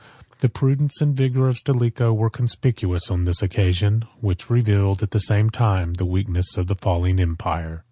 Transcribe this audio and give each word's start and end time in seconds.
The 0.39 0.49
prudence 0.49 0.99
and 0.99 1.15
vigor 1.15 1.47
of 1.47 1.57
Stilicho 1.59 2.11
were 2.11 2.31
conspicuous 2.31 3.11
on 3.11 3.25
this 3.25 3.43
occasion, 3.43 4.05
which 4.19 4.49
revealed, 4.49 5.03
at 5.03 5.11
the 5.11 5.19
same 5.19 5.51
time, 5.51 5.93
the 5.93 6.05
weakness 6.05 6.57
of 6.57 6.65
the 6.65 6.75
falling 6.75 7.19
empire. 7.19 7.79